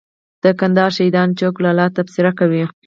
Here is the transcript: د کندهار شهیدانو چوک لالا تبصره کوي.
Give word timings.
د 0.43 0.45
کندهار 0.59 0.91
شهیدانو 0.97 1.37
چوک 1.39 1.55
لالا 1.63 1.85
تبصره 1.97 2.31
کوي. 2.39 2.63